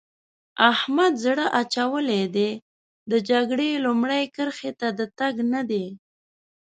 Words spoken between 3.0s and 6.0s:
د جګړې لومړۍ کرښې ته د تګ نه دی.